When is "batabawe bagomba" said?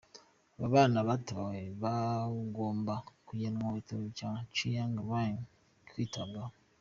1.07-2.93